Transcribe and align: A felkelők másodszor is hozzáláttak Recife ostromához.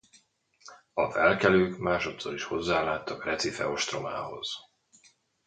A 0.93 1.11
felkelők 1.11 1.77
másodszor 1.77 2.33
is 2.33 2.43
hozzáláttak 2.43 3.23
Recife 3.25 3.67
ostromához. 3.67 4.49